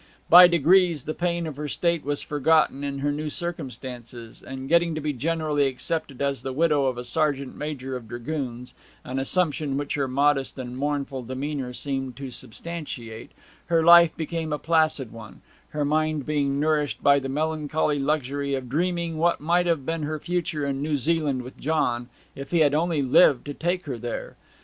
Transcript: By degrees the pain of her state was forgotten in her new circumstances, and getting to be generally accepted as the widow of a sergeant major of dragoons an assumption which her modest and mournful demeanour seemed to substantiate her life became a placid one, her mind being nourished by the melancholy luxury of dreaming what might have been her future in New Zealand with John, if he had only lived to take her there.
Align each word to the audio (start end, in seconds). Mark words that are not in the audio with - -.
By 0.31 0.47
degrees 0.47 1.03
the 1.03 1.13
pain 1.13 1.45
of 1.45 1.57
her 1.57 1.67
state 1.69 2.03
was 2.03 2.23
forgotten 2.23 2.83
in 2.83 2.97
her 3.05 3.11
new 3.11 3.29
circumstances, 3.29 4.41
and 4.41 4.67
getting 4.67 4.95
to 4.95 4.99
be 5.01 5.13
generally 5.13 5.67
accepted 5.67 6.23
as 6.23 6.41
the 6.41 6.51
widow 6.53 6.87
of 6.87 6.97
a 6.97 7.03
sergeant 7.03 7.55
major 7.55 7.95
of 7.95 8.07
dragoons 8.07 8.73
an 9.03 9.19
assumption 9.19 9.77
which 9.77 9.93
her 9.93 10.07
modest 10.07 10.57
and 10.57 10.75
mournful 10.75 11.21
demeanour 11.21 11.71
seemed 11.73 12.15
to 12.15 12.31
substantiate 12.31 13.29
her 13.67 13.83
life 13.83 14.17
became 14.17 14.51
a 14.51 14.57
placid 14.57 15.11
one, 15.11 15.41
her 15.69 15.85
mind 15.85 16.25
being 16.25 16.59
nourished 16.59 17.03
by 17.03 17.19
the 17.19 17.29
melancholy 17.29 17.99
luxury 17.99 18.55
of 18.55 18.69
dreaming 18.69 19.19
what 19.19 19.39
might 19.39 19.67
have 19.67 19.85
been 19.85 20.01
her 20.01 20.17
future 20.17 20.65
in 20.65 20.81
New 20.81 20.97
Zealand 20.97 21.43
with 21.43 21.59
John, 21.59 22.09
if 22.35 22.49
he 22.49 22.61
had 22.61 22.73
only 22.73 23.03
lived 23.03 23.45
to 23.45 23.53
take 23.53 23.85
her 23.85 23.99
there. 23.99 24.35